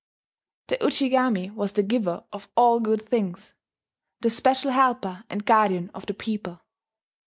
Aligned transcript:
The 0.69 0.77
Ujigami 0.77 1.53
was 1.53 1.73
the 1.73 1.83
giver 1.83 2.23
of 2.33 2.49
all 2.57 2.79
good 2.79 3.03
things, 3.07 3.53
the 4.21 4.31
special 4.31 4.71
helper 4.71 5.23
and 5.29 5.45
guardian 5.45 5.91
of 5.93 6.07
the 6.07 6.15
people. 6.15 6.59